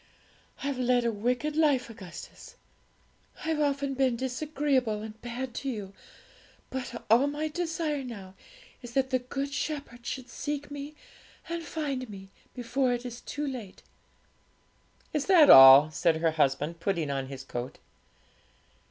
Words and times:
I've 0.63 0.79
led 0.79 1.05
a 1.05 1.11
wicked 1.11 1.55
life, 1.55 1.87
Augustus; 1.87 2.55
I've 3.45 3.59
often 3.59 3.93
been 3.93 4.15
disagreeable 4.15 5.03
and 5.03 5.21
bad 5.21 5.53
to 5.57 5.69
you; 5.69 5.93
but 6.71 7.03
all 7.07 7.27
my 7.27 7.49
desire 7.49 8.03
now 8.03 8.33
is 8.81 8.93
that 8.93 9.11
the 9.11 9.19
Good 9.19 9.53
Shepherd 9.53 10.03
should 10.03 10.27
seek 10.27 10.71
me 10.71 10.95
and 11.49 11.63
find 11.63 12.09
me, 12.09 12.31
before 12.55 12.93
it 12.93 13.05
is 13.05 13.21
too 13.21 13.45
late.' 13.45 13.83
'Is 15.13 15.27
that 15.27 15.51
all?' 15.51 15.91
said 15.91 16.15
her 16.17 16.31
husband, 16.31 16.79
putting 16.79 17.11
on 17.11 17.27
his 17.27 17.43
coat. 17.43 17.77